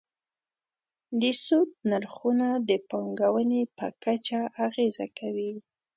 د 1.21 1.23
سود 1.45 1.69
نرخونه 1.91 2.47
د 2.69 2.71
پانګونې 2.89 3.61
په 3.77 3.87
کچه 4.03 4.39
اغېزه 4.67 5.07
کوي. 5.19 5.53